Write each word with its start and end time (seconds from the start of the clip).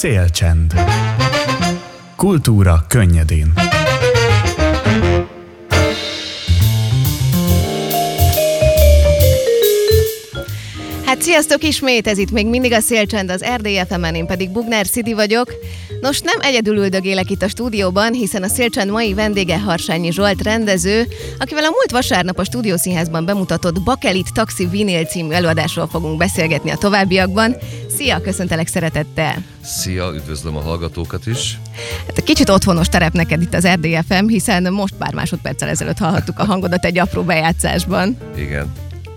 Szélcsend. 0.00 0.74
Kultúra 2.16 2.84
könnyedén. 2.88 3.52
Hát 11.04 11.22
sziasztok 11.22 11.64
ismét, 11.64 12.06
ez 12.06 12.18
itt 12.18 12.30
még 12.30 12.46
mindig 12.46 12.72
a 12.72 12.80
Szélcsend 12.80 13.30
az 13.30 13.44
RDFM-en, 13.56 14.14
én 14.14 14.26
pedig 14.26 14.50
Bugner 14.50 14.86
Szidi 14.86 15.12
vagyok. 15.12 15.52
Nos, 16.00 16.20
nem 16.20 16.40
egyedül 16.40 16.76
üldögélek 16.76 17.30
itt 17.30 17.42
a 17.42 17.48
stúdióban, 17.48 18.12
hiszen 18.12 18.42
a 18.42 18.48
Szélcsend 18.48 18.90
mai 18.90 19.14
vendége 19.14 19.58
Harsányi 19.58 20.12
Zsolt 20.12 20.42
rendező, 20.42 21.08
akivel 21.38 21.64
a 21.64 21.70
múlt 21.70 21.90
vasárnap 21.90 22.38
a 22.38 22.44
stúdiószínházban 22.44 23.24
bemutatott 23.24 23.82
Bakelit 23.82 24.32
Taxi 24.32 24.66
Vinyl 24.66 25.04
című 25.04 25.32
előadásról 25.32 25.88
fogunk 25.88 26.18
beszélgetni 26.18 26.70
a 26.70 26.76
továbbiakban. 26.76 27.56
Szia, 27.96 28.20
köszöntelek 28.20 28.66
szeretettel! 28.66 29.44
Szia, 29.64 30.12
üdvözlöm 30.14 30.56
a 30.56 30.60
hallgatókat 30.60 31.26
is! 31.26 31.58
Hát 32.06 32.22
kicsit 32.22 32.48
otthonos 32.48 32.88
terep 32.88 33.12
neked 33.12 33.42
itt 33.42 33.54
az 33.54 33.66
RDFM, 33.66 34.26
hiszen 34.26 34.72
most 34.72 34.94
pár 34.94 35.14
másodperccel 35.14 35.68
ezelőtt 35.68 35.98
hallhattuk 35.98 36.38
a 36.38 36.44
hangodat 36.44 36.84
egy 36.84 36.98
apró 36.98 37.22
bejátszásban. 37.22 38.16
Igen, 38.36 38.72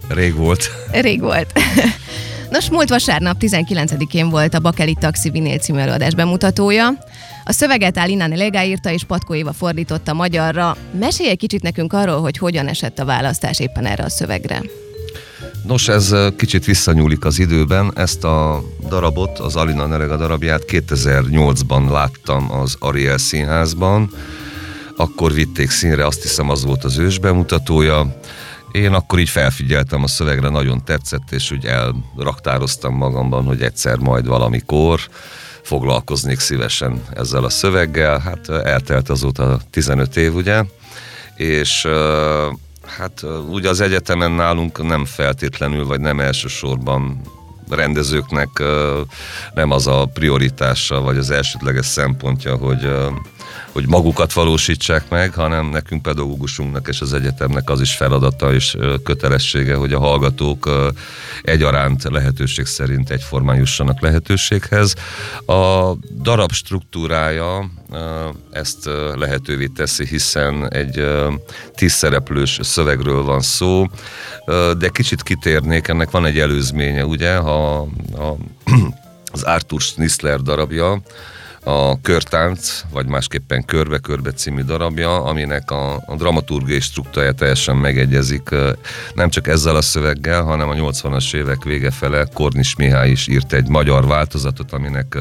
rég 0.08 0.36
volt. 0.36 0.72
Rég 0.92 1.22
volt. 1.22 1.54
Nos, 2.54 2.70
múlt 2.70 2.90
vasárnap 2.90 3.38
19-én 3.40 4.30
volt 4.30 4.54
a 4.54 4.60
Bakeli 4.60 4.96
Taxi 5.00 5.30
Vinél 5.30 5.58
című 5.58 5.80
előadás 5.80 6.16
bemutatója. 6.16 6.88
A 7.46 7.52
szöveget 7.52 7.98
Alinán 7.98 8.30
Légá 8.30 8.64
írta 8.64 8.92
és 8.92 9.04
Patkó 9.04 9.34
Éva 9.34 9.54
fordította 9.54 10.14
magyarra. 10.14 10.78
Mesélj 11.00 11.30
egy 11.30 11.38
kicsit 11.38 11.62
nekünk 11.62 11.94
arról, 11.94 12.22
hogy 12.22 12.38
hogyan 12.38 12.68
esett 12.68 13.00
a 13.00 13.06
választás 13.06 13.60
éppen 13.60 13.86
erre 13.86 14.04
a 14.04 14.10
szövegre. 14.10 14.62
Nos, 15.64 15.88
ez 15.88 16.16
kicsit 16.38 16.66
visszanyúlik 16.66 17.26
az 17.26 17.40
időben. 17.40 17.92
Ezt 17.96 18.24
a 18.24 18.64
darabot, 18.88 19.40
az 19.40 19.56
Alina 19.56 19.86
Nerega 19.86 20.18
darabját 20.18 20.64
2008-ban 20.68 21.92
láttam 21.92 22.52
az 22.52 22.76
Ariel 22.80 23.18
Színházban. 23.18 24.10
Akkor 24.98 25.34
vitték 25.34 25.70
színre, 25.70 26.06
azt 26.06 26.22
hiszem 26.22 26.50
az 26.50 26.66
volt 26.66 26.84
az 26.84 26.98
ős 26.98 27.20
bemutatója. 27.20 28.20
Én 28.74 28.94
akkor 28.94 29.20
így 29.20 29.30
felfigyeltem 29.30 30.04
a 30.04 30.08
szövegre, 30.08 30.50
nagyon 30.50 30.86
tetszett, 30.86 31.32
és 31.32 31.52
úgy 31.52 31.66
elraktároztam 31.66 32.96
magamban, 32.96 33.46
hogy 33.46 33.62
egyszer 33.62 33.98
majd 33.98 34.28
valamikor 34.28 35.00
foglalkoznék 35.62 36.40
szívesen 36.40 37.04
ezzel 37.14 37.44
a 37.44 37.50
szöveggel. 37.50 38.20
Hát 38.20 38.50
eltelt 38.50 39.10
azóta 39.10 39.60
15 39.70 40.18
év, 40.18 40.36
ugye, 40.36 40.64
és 41.36 41.88
hát 42.98 43.24
ugye 43.50 43.70
az 43.70 43.82
egyetemen 43.82 44.32
nálunk 44.32 44.84
nem 44.84 45.06
feltétlenül, 45.06 45.86
vagy 45.86 46.00
nem 46.00 46.20
elsősorban 46.20 47.22
rendezőknek 47.70 48.50
nem 49.54 49.72
az 49.72 49.88
a 49.88 50.06
prioritása, 50.14 51.02
vagy 51.02 51.18
az 51.18 51.32
elsődleges 51.32 51.86
szempontja, 51.86 52.56
hogy 52.56 52.90
hogy 53.72 53.88
magukat 53.88 54.34
valósítsák 54.34 55.10
meg, 55.10 55.34
hanem 55.34 55.66
nekünk 55.66 56.02
pedagógusunknak 56.02 56.88
és 56.88 57.02
az 57.02 57.14
egyetemnek 57.14 57.70
az 57.70 57.82
is 57.82 57.96
feladata 57.96 58.54
és 58.54 58.78
kötelessége, 59.04 59.76
hogy 59.76 59.94
a 59.94 60.00
hallgatók 60.00 60.70
egyaránt 61.42 62.04
lehetőség 62.04 62.66
szerint 62.66 63.10
egyformán 63.10 63.58
jussanak 63.58 64.02
lehetőséghez. 64.02 64.96
A 65.46 65.94
darab 66.22 66.52
struktúrája 66.52 67.70
ezt 68.52 68.90
lehetővé 69.16 69.66
teszi, 69.66 70.06
hiszen 70.06 70.74
egy 70.74 71.08
tízszereplős 71.76 72.60
szövegről 72.62 73.24
van 73.24 73.42
szó, 73.42 73.86
de 74.78 74.90
kicsit 74.90 75.24
kitérnék, 75.24 75.88
ennek 75.88 76.12
van 76.12 76.26
egy 76.26 76.40
előzménye, 76.40 77.06
ugye, 77.06 77.36
ha 77.36 77.82
a, 78.16 78.38
az 79.32 79.44
Arthur 79.44 79.82
Schnitzler 79.82 80.42
darabja, 80.42 81.02
a 81.64 82.02
Körtánc, 82.02 82.84
vagy 82.92 83.06
másképpen 83.06 83.66
Körbe-Körbe 83.66 84.32
című 84.32 84.62
darabja, 84.62 85.24
aminek 85.24 85.72
a, 85.72 85.96
a 85.96 86.16
dramaturgiai 86.18 86.80
struktúrája 86.80 87.32
teljesen 87.32 87.76
megegyezik, 87.76 88.50
nem 89.14 89.30
csak 89.30 89.48
ezzel 89.48 89.76
a 89.76 89.82
szöveggel, 89.82 90.44
hanem 90.44 90.70
a 90.70 90.74
80-as 90.74 91.36
évek 91.36 91.64
vége 91.64 91.92
fele 91.92 92.28
Kornis 92.34 92.76
Mihály 92.76 93.10
is 93.10 93.28
írt 93.28 93.54
egy 93.54 93.68
magyar 93.68 94.08
változatot, 94.08 94.72
aminek 94.72 95.18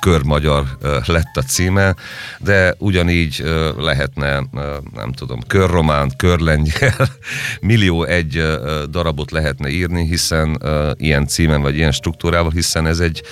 körmagyar 0.00 0.64
lett 1.06 1.36
a 1.36 1.42
címe, 1.42 1.94
de 2.38 2.74
ugyanígy 2.78 3.44
lehetne, 3.76 4.42
nem 4.94 5.12
tudom, 5.12 5.40
körromán, 5.46 6.12
millió 7.60 8.04
egy 8.04 8.42
darabot 8.90 9.30
lehetne 9.30 9.68
írni, 9.68 10.06
hiszen 10.06 10.62
ilyen 10.96 11.26
címen 11.26 11.62
vagy 11.62 11.76
ilyen 11.76 11.92
struktúrával, 11.92 12.50
hiszen 12.50 12.86
ez 12.86 13.00
egy, 13.00 13.22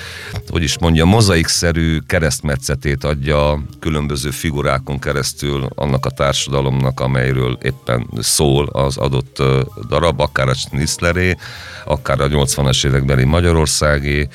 hogy 0.48 0.62
is 0.62 0.78
mondja, 0.78 1.04
mozaikszerű 1.04 1.98
keresztmetszetét 2.42 3.04
adja 3.04 3.62
különböző 3.80 4.30
figurákon 4.30 4.98
keresztül 4.98 5.68
annak 5.74 6.06
a 6.06 6.10
társadalomnak, 6.10 7.00
amelyről 7.00 7.58
éppen 7.62 8.06
szól 8.18 8.66
az 8.66 8.96
adott 8.96 9.42
darab, 9.88 10.20
akár 10.20 10.48
a 10.48 10.54
Schnitzleré, 10.54 11.36
akár 11.84 12.20
a 12.20 12.28
80-as 12.28 12.86
évekbeli 12.86 13.24
Magyarországé, 13.24 14.28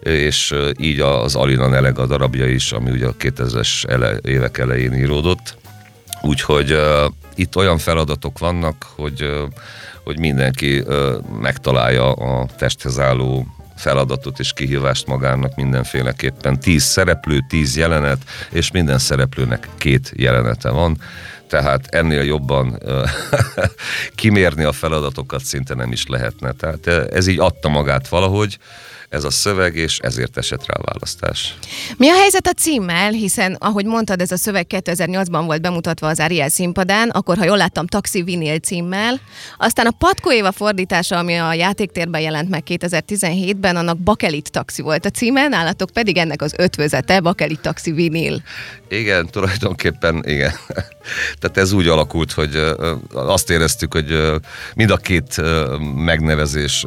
és 0.00 0.54
így 0.78 1.00
az 1.00 1.34
Alina 1.34 1.68
Nelega 1.68 2.06
darabja 2.06 2.46
is, 2.46 2.72
ami 2.72 2.90
ugye 2.90 3.06
a 3.06 3.14
2000-es 3.18 3.88
ele, 3.88 4.16
évek 4.22 4.58
elején 4.58 4.94
íródott. 4.94 5.56
Úgyhogy 6.22 6.72
uh, 6.72 7.12
itt 7.34 7.56
olyan 7.56 7.78
feladatok 7.78 8.38
vannak, 8.38 8.86
hogy, 8.94 9.22
uh, 9.22 9.48
hogy 10.04 10.18
mindenki 10.18 10.78
uh, 10.78 11.14
megtalálja 11.40 12.12
a 12.12 12.46
testhez 12.58 12.98
álló 12.98 13.46
feladatot 13.82 14.38
és 14.38 14.52
kihívást 14.52 15.06
magának 15.06 15.54
mindenféleképpen. 15.54 16.60
Tíz 16.60 16.82
szereplő, 16.82 17.38
tíz 17.48 17.76
jelenet, 17.76 18.18
és 18.50 18.70
minden 18.70 18.98
szereplőnek 18.98 19.68
két 19.78 20.12
jelenete 20.16 20.70
van 20.70 20.98
tehát 21.48 21.86
ennél 21.94 22.22
jobban 22.22 22.78
kimérni 24.20 24.64
a 24.64 24.72
feladatokat 24.72 25.44
szinte 25.44 25.74
nem 25.74 25.92
is 25.92 26.06
lehetne. 26.06 26.52
Tehát 26.52 26.86
ez 27.12 27.26
így 27.26 27.38
adta 27.38 27.68
magát 27.68 28.08
valahogy, 28.08 28.58
ez 29.12 29.24
a 29.24 29.30
szöveg, 29.30 29.76
és 29.76 29.98
ezért 29.98 30.36
esett 30.36 30.66
rá 30.66 30.74
a 30.74 30.84
választás. 30.92 31.54
Mi 31.96 32.08
a 32.08 32.14
helyzet 32.14 32.46
a 32.46 32.52
címmel, 32.52 33.10
hiszen 33.10 33.56
ahogy 33.58 33.84
mondtad, 33.84 34.20
ez 34.20 34.32
a 34.32 34.36
szöveg 34.36 34.66
2008-ban 34.68 35.42
volt 35.44 35.62
bemutatva 35.62 36.08
az 36.08 36.20
Ariel 36.20 36.48
színpadán, 36.48 37.10
akkor 37.10 37.36
ha 37.36 37.44
jól 37.44 37.56
láttam, 37.56 37.86
Taxi 37.86 38.22
Vinyl 38.22 38.58
címmel, 38.58 39.20
aztán 39.58 39.86
a 39.86 39.90
Patko 39.90 40.32
Éva 40.32 40.52
fordítása, 40.52 41.18
ami 41.18 41.36
a 41.36 41.54
játéktérben 41.54 42.20
jelent 42.20 42.48
meg 42.48 42.62
2017-ben, 42.66 43.76
annak 43.76 43.98
Bakelit 43.98 44.50
Taxi 44.50 44.82
volt 44.82 45.04
a 45.04 45.10
címe, 45.10 45.48
nálatok 45.48 45.90
pedig 45.90 46.16
ennek 46.16 46.42
az 46.42 46.54
ötvözete, 46.56 47.20
Bakelit 47.20 47.60
Taxi 47.60 47.92
Vinyl. 47.92 48.42
Igen, 48.92 49.26
tulajdonképpen 49.26 50.22
igen. 50.26 50.52
Tehát 51.40 51.56
ez 51.56 51.72
úgy 51.72 51.86
alakult, 51.86 52.32
hogy 52.32 52.74
azt 53.12 53.50
éreztük, 53.50 53.92
hogy 53.92 54.40
mind 54.74 54.90
a 54.90 54.96
két 54.96 55.42
megnevezés 55.94 56.84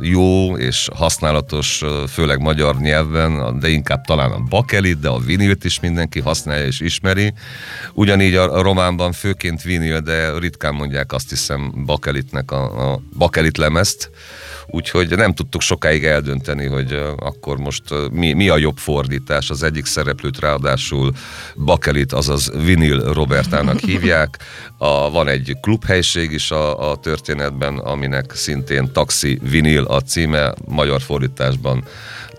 jó 0.00 0.56
és 0.56 0.88
használatos, 0.94 1.82
főleg 2.08 2.40
magyar 2.40 2.76
nyelven, 2.76 3.58
de 3.58 3.68
inkább 3.68 4.04
talán 4.04 4.30
a 4.30 4.38
bakelit, 4.48 4.98
de 4.98 5.08
a 5.08 5.18
vinilt 5.18 5.64
is 5.64 5.80
mindenki 5.80 6.20
használja 6.20 6.66
és 6.66 6.80
ismeri. 6.80 7.32
Ugyanígy 7.92 8.34
a 8.34 8.62
románban 8.62 9.12
főként 9.12 9.62
vinil, 9.62 10.00
de 10.00 10.38
ritkán 10.38 10.74
mondják 10.74 11.12
azt 11.12 11.28
hiszem 11.28 11.72
bakelitnek 11.86 12.50
a, 12.50 12.92
a 12.92 13.00
bakelit 13.18 13.56
lemezt, 13.56 14.10
úgyhogy 14.66 15.16
nem 15.16 15.34
tudtuk 15.34 15.60
sokáig 15.60 16.04
eldönteni, 16.04 16.66
hogy 16.66 17.02
akkor 17.16 17.58
most 17.58 17.82
mi, 18.10 18.32
mi 18.32 18.48
a 18.48 18.56
jobb 18.56 18.76
fordítás. 18.76 19.50
Az 19.50 19.62
egyik 19.62 19.86
szereplőt 19.86 20.40
ráadásul 20.40 21.12
Bakelit, 21.56 22.12
azaz 22.12 22.52
Vinil 22.64 23.12
Robertának 23.12 23.78
hívják. 23.78 24.38
A, 24.78 25.10
van 25.10 25.28
egy 25.28 25.56
klubhelység 25.60 26.32
is 26.32 26.50
a, 26.50 26.90
a 26.90 26.96
történetben, 26.96 27.78
aminek 27.78 28.32
szintén 28.34 28.92
Taxi 28.92 29.38
Vinil 29.50 29.84
a 29.84 30.00
címe, 30.00 30.54
magyar 30.68 31.00
fordításban 31.00 31.84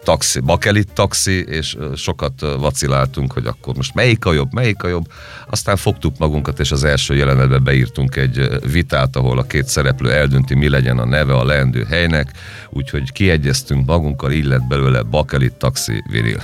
taxi, 0.06 0.40
bakelit 0.40 0.94
taxi, 0.94 1.46
és 1.48 1.78
sokat 1.96 2.42
vaciláltunk, 2.60 3.32
hogy 3.32 3.46
akkor 3.46 3.76
most 3.76 3.94
melyik 3.94 4.26
a 4.26 4.34
jobb, 4.34 4.54
melyik 4.54 4.84
a 4.84 4.88
jobb. 4.88 5.06
Aztán 5.50 5.78
fogtuk 5.78 6.18
magunkat, 6.18 6.60
és 6.60 6.72
az 6.72 6.84
első 6.84 7.16
jelenetbe 7.16 7.58
beírtunk 7.58 8.16
egy 8.16 8.48
vitát, 8.72 9.16
ahol 9.16 9.38
a 9.38 9.44
két 9.44 9.68
szereplő 9.68 10.12
eldönti, 10.12 10.56
mi 10.56 10.70
legyen 10.70 10.98
a 10.98 11.06
neve 11.06 11.34
a 11.34 11.46
leendő 11.46 11.84
helynek, 11.84 12.32
úgyhogy 12.70 13.12
kiegyeztünk 13.12 13.86
magunkkal, 13.86 14.32
lett 14.32 14.68
belőle 14.68 15.02
bakelit 15.02 15.54
taxi 15.54 16.04
viril. 16.12 16.42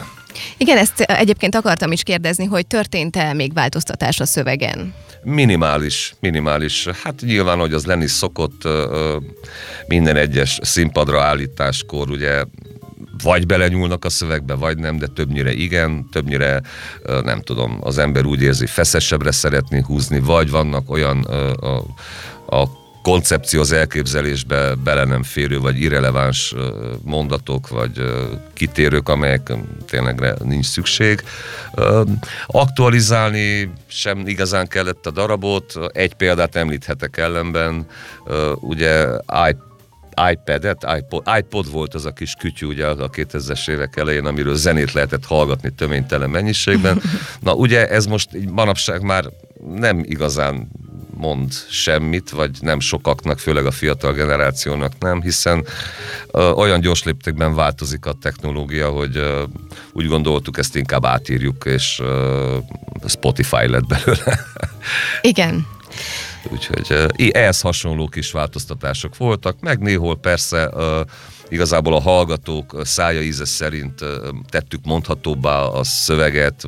Igen, 0.58 0.78
ezt 0.78 1.00
egyébként 1.00 1.56
akartam 1.56 1.92
is 1.92 2.04
kérdezni, 2.04 2.46
hogy 2.46 2.68
történt-e 2.68 3.34
még 3.34 3.54
változtatás 3.54 4.20
a 4.20 4.26
szövegen? 4.26 4.94
Minimális, 5.24 6.14
minimális. 6.20 6.88
Hát 7.04 7.22
nyilván, 7.22 7.60
hogy 7.60 7.74
az 7.74 7.86
lenni 7.86 8.08
szokott 8.08 8.68
minden 9.88 10.16
egyes 10.16 10.60
színpadra 10.62 11.22
állításkor, 11.22 12.10
ugye 12.10 12.44
vagy 13.24 13.46
belenyúlnak 13.46 14.06
a 14.06 14.10
szövegbe, 14.10 14.54
vagy 14.54 14.78
nem, 14.78 14.98
de 14.98 15.08
többnyire 15.08 15.54
igen, 15.54 16.10
többnyire 16.12 16.62
nem 17.24 17.42
tudom, 17.42 17.78
az 17.82 17.98
ember 17.98 18.26
úgy 18.26 18.42
érzi, 18.42 18.66
feszesebbre 18.66 19.32
szeretné 19.32 19.82
húzni, 19.86 20.20
vagy 20.20 20.50
vannak 20.50 20.90
olyan 20.90 21.24
a, 21.24 21.78
a 22.62 22.81
koncepció, 23.02 23.60
az 23.60 23.72
elképzelésbe 23.72 24.76
bele 24.76 25.04
nem 25.04 25.24
férő, 25.24 25.60
vagy 25.60 25.82
irreleváns 25.82 26.56
mondatok, 27.04 27.68
vagy 27.68 28.02
kitérők, 28.54 29.10
amelyek 29.10 29.54
tényleg 29.86 30.34
nincs 30.44 30.66
szükség. 30.66 31.24
Aktualizálni 32.48 33.74
sem 33.88 34.28
igazán 34.28 34.68
kellett 34.68 35.06
a 35.06 35.12
darabot, 35.12 35.74
egy 35.94 36.14
példát 36.14 36.56
említhetek 36.56 37.18
ellenben, 37.18 37.86
ugye 38.56 39.08
iPad-et, 40.32 40.86
iPod, 40.98 41.24
iPod 41.38 41.72
volt 41.72 41.94
az 41.94 42.06
a 42.06 42.12
kis 42.12 42.34
kütyű 42.40 42.68
ugye 42.68 42.88
a 42.88 43.10
2000-es 43.10 43.70
évek 43.70 43.98
elején, 43.98 44.26
amiről 44.26 44.56
zenét 44.56 44.94
lehetett 44.94 45.26
hallgatni 45.26 45.70
töménytelen 45.70 46.30
mennyiségben. 46.30 47.02
Na 47.40 47.54
ugye 47.54 47.90
ez 47.90 48.06
most 48.06 48.30
manapság 48.50 49.02
már 49.02 49.26
nem 49.76 50.04
igazán 50.06 50.72
mond 51.22 51.54
semmit, 51.70 52.30
vagy 52.30 52.58
nem 52.62 52.80
sokaknak, 52.80 53.40
főleg 53.40 53.66
a 53.66 53.72
fiatal 53.72 54.14
generációnak 54.14 54.92
nem, 55.00 55.22
hiszen 55.22 55.66
olyan 56.34 56.80
gyors 56.80 57.04
léptékben 57.04 57.56
változik 57.56 58.06
a 58.06 58.14
technológia, 58.14 58.90
hogy 58.90 59.24
úgy 59.92 60.08
gondoltuk, 60.08 60.58
ezt 60.58 60.76
inkább 60.76 61.06
átírjuk, 61.06 61.66
és 61.66 62.02
Spotify 63.08 63.68
lett 63.68 63.88
belőle. 63.88 64.40
Igen. 65.22 65.68
Úgyhogy 66.44 67.10
ehhez 67.32 67.62
hasonló 67.62 68.08
kis 68.08 68.32
változtatások 68.32 69.18
voltak, 69.18 69.60
meg 69.60 69.80
néhol 69.80 70.18
persze 70.18 70.70
igazából 71.52 71.96
a 71.96 72.00
hallgatók 72.00 72.82
szája 72.84 73.22
íze 73.22 73.46
szerint 73.46 74.06
tettük 74.50 74.80
mondhatóbbá 74.84 75.60
a 75.60 75.84
szöveget, 75.84 76.68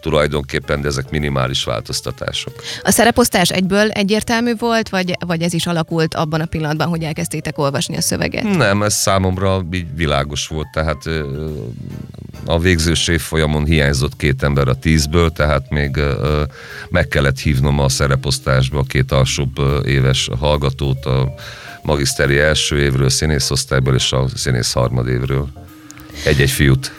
tulajdonképpen, 0.00 0.80
de 0.80 0.88
ezek 0.88 1.10
minimális 1.10 1.64
változtatások. 1.64 2.52
A 2.82 2.90
szereposztás 2.90 3.50
egyből 3.50 3.90
egyértelmű 3.90 4.56
volt, 4.58 4.88
vagy, 4.88 5.12
vagy 5.26 5.42
ez 5.42 5.52
is 5.52 5.66
alakult 5.66 6.14
abban 6.14 6.40
a 6.40 6.46
pillanatban, 6.46 6.88
hogy 6.88 7.02
elkezdtétek 7.02 7.58
olvasni 7.58 7.96
a 7.96 8.00
szöveget? 8.00 8.56
Nem, 8.56 8.82
ez 8.82 8.94
számomra 8.94 9.62
így 9.72 9.86
világos 9.94 10.46
volt, 10.46 10.68
tehát 10.72 11.08
a 12.46 12.58
végzős 12.58 13.08
évfolyamon 13.08 13.64
hiányzott 13.64 14.16
két 14.16 14.42
ember 14.42 14.68
a 14.68 14.74
tízből, 14.74 15.30
tehát 15.30 15.70
még 15.70 16.00
meg 16.88 17.08
kellett 17.08 17.38
hívnom 17.38 17.78
a 17.78 17.88
szereposztásba 17.88 18.78
a 18.78 18.82
két 18.82 19.12
alsóbb 19.12 19.60
éves 19.86 20.28
hallgatót, 20.38 21.04
a 21.04 21.34
magiszteri 21.82 22.38
első 22.38 22.80
évről, 22.80 23.08
színészosztályból 23.08 23.94
és 23.94 24.12
a 24.12 24.28
színész 24.34 24.74
évről. 25.08 25.48
Egy-egy 26.24 26.50
fiút. 26.50 26.92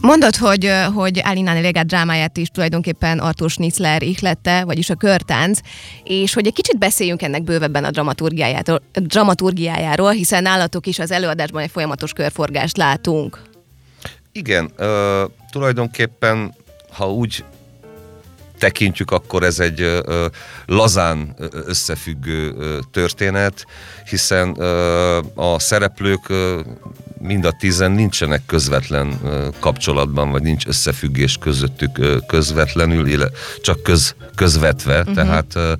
Mondod, 0.00 0.36
hogy, 0.36 0.70
hogy 0.94 1.20
Alinán 1.24 1.62
Legát 1.62 1.86
drámáját 1.86 2.36
is 2.36 2.48
tulajdonképpen 2.48 3.18
Arthur 3.18 3.50
Schnitzler 3.50 4.02
ihlette, 4.02 4.64
vagyis 4.64 4.90
a 4.90 4.94
körtánc, 4.94 5.58
és 6.02 6.34
hogy 6.34 6.46
egy 6.46 6.52
kicsit 6.52 6.78
beszéljünk 6.78 7.22
ennek 7.22 7.42
bővebben 7.42 7.84
a 7.84 7.90
dramaturgiájáról, 7.90 8.80
dramaturgiájáról 8.92 10.10
hiszen 10.10 10.42
nálatok 10.42 10.86
is 10.86 10.98
az 10.98 11.10
előadásban 11.10 11.62
egy 11.62 11.70
folyamatos 11.70 12.12
körforgást 12.12 12.76
látunk. 12.76 13.42
Igen, 14.32 14.70
uh, 14.78 15.30
tulajdonképpen, 15.50 16.54
ha 16.92 17.12
úgy 17.12 17.44
tekintjük, 18.64 19.10
akkor 19.10 19.42
ez 19.42 19.58
egy 19.58 20.02
lazán 20.66 21.34
összefüggő 21.50 22.54
történet, 22.90 23.66
hiszen 24.10 24.50
a 25.34 25.58
szereplők 25.58 26.32
mind 27.18 27.44
a 27.44 27.56
tizen 27.58 27.92
nincsenek 27.92 28.42
közvetlen 28.46 29.20
kapcsolatban, 29.60 30.30
vagy 30.30 30.42
nincs 30.42 30.66
összefüggés 30.66 31.36
közöttük 31.40 32.26
közvetlenül, 32.26 33.28
csak 33.62 33.82
köz, 33.82 34.14
közvetve, 34.34 34.98
uh-huh. 34.98 35.14
tehát 35.14 35.78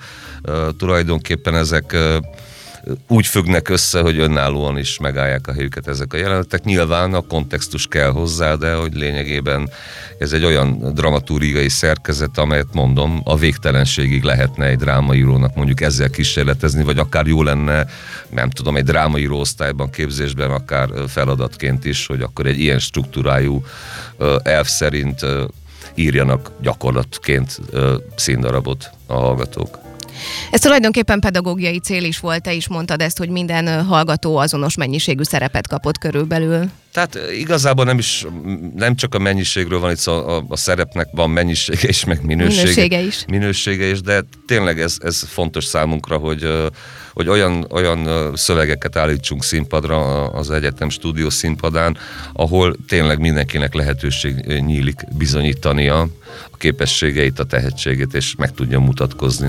tulajdonképpen 0.77 1.55
ezek 1.55 1.97
úgy 3.09 3.27
függnek 3.27 3.69
össze, 3.69 4.01
hogy 4.01 4.19
önállóan 4.19 4.79
is 4.79 4.99
megállják 4.99 5.47
a 5.47 5.53
helyüket 5.53 5.89
ezek 5.89 6.13
a 6.13 6.17
jelenetek. 6.17 6.65
Nyilván 6.65 7.15
a 7.15 7.21
kontextus 7.21 7.87
kell 7.87 8.11
hozzá, 8.11 8.55
de 8.55 8.75
hogy 8.75 8.95
lényegében 8.95 9.71
ez 10.19 10.33
egy 10.33 10.45
olyan 10.45 10.95
dramaturgiai 10.95 11.69
szerkezet, 11.69 12.39
amelyet 12.39 12.73
mondom, 12.73 13.21
a 13.25 13.37
végtelenségig 13.37 14.23
lehetne 14.23 14.67
egy 14.67 14.79
drámaírónak 14.79 15.55
mondjuk 15.55 15.81
ezzel 15.81 16.11
kísérletezni, 16.11 16.83
vagy 16.83 16.99
akár 16.99 17.27
jó 17.27 17.43
lenne, 17.43 17.87
nem 18.31 18.51
tudom, 18.51 18.77
egy 18.77 18.85
drámaíró 18.85 19.39
osztályban, 19.39 19.91
képzésben, 19.91 20.51
akár 20.51 20.89
feladatként 21.09 21.85
is, 21.85 22.07
hogy 22.07 22.23
akkor 22.23 22.47
egy 22.47 22.59
ilyen 22.59 22.79
struktúrájú 22.79 23.65
elf 24.43 24.69
szerint 24.69 25.21
írjanak 25.95 26.51
gyakorlatként 26.61 27.61
színdarabot 28.17 28.91
a 29.07 29.15
hallgatók. 29.15 29.84
Ez 30.51 30.61
tulajdonképpen 30.61 31.21
pedagógiai 31.21 31.79
cél 31.79 32.05
is 32.05 32.19
volt, 32.19 32.43
te 32.43 32.53
is 32.53 32.69
mondtad 32.69 33.01
ezt, 33.01 33.19
hogy 33.19 33.29
minden 33.29 33.85
hallgató 33.85 34.37
azonos 34.37 34.77
mennyiségű 34.77 35.23
szerepet 35.23 35.69
kapott 35.69 35.99
körülbelül. 35.99 36.71
Tehát 36.93 37.19
igazából 37.39 37.85
nem 37.85 37.99
is, 37.99 38.27
nem 38.77 38.97
csak 38.97 39.15
a 39.15 39.19
mennyiségről 39.19 39.81
van 39.81 39.91
itt 39.91 39.99
szó, 39.99 40.13
a, 40.13 40.37
a, 40.37 40.45
a 40.49 40.57
szerepnek 40.57 41.09
van 41.13 41.31
mennyisége 41.31 41.89
is, 41.89 42.05
meg 42.05 42.25
minősége, 42.25 42.63
minősége 42.63 43.01
is. 43.01 43.25
Minősége 43.29 43.87
is, 43.87 44.01
de 44.01 44.25
tényleg 44.47 44.81
ez, 44.81 44.97
ez 45.01 45.23
fontos 45.29 45.65
számunkra, 45.65 46.17
hogy, 46.17 46.49
hogy 47.13 47.29
olyan, 47.29 47.67
olyan 47.71 48.31
szövegeket 48.37 48.97
állítsunk 48.97 49.45
színpadra 49.45 50.27
az 50.29 50.51
egyetem 50.51 50.89
stúdió 50.89 51.31
színpadán, 51.31 51.97
ahol 52.33 52.77
tényleg 52.89 53.21
mindenkinek 53.21 53.75
lehetőség 53.75 54.35
nyílik 54.45 55.01
bizonyítania 55.17 56.01
a 56.51 56.57
képességeit, 56.57 57.39
a 57.39 57.45
tehetségét, 57.45 58.15
és 58.15 58.35
meg 58.37 58.53
tudja 58.53 58.81
mutatkozni. 58.81 59.49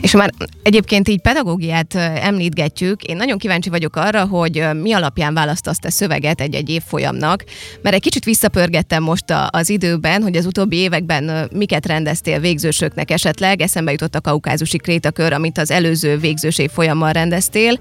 És 0.00 0.12
már 0.12 0.30
egyébként 0.62 1.08
így 1.08 1.20
pedagógiát 1.20 1.94
említgetjük, 1.94 3.02
én 3.02 3.16
nagyon 3.16 3.38
kíváncsi 3.38 3.68
vagyok 3.68 3.96
arra, 3.96 4.26
hogy 4.26 4.66
mi 4.82 4.92
alapján 4.92 5.34
választasz 5.34 5.78
te 5.78 5.90
szöveget 5.90 6.40
egy-egy 6.40 6.70
évfolyamnak, 6.70 7.44
mert 7.82 7.94
egy 7.94 8.02
kicsit 8.02 8.24
visszapörgettem 8.24 9.02
most 9.02 9.24
az 9.50 9.70
időben, 9.70 10.22
hogy 10.22 10.36
az 10.36 10.46
utóbbi 10.46 10.76
években 10.76 11.48
miket 11.52 11.86
rendeztél 11.86 12.40
végzősöknek 12.40 13.10
esetleg, 13.10 13.60
eszembe 13.60 13.90
jutott 13.90 14.14
a 14.14 14.20
kaukázusi 14.20 14.78
krétakör, 14.78 15.32
amit 15.32 15.58
az 15.58 15.70
előző 15.70 16.18
végzős 16.18 16.58
évfolyammal 16.58 17.12
rendeztél. 17.12 17.78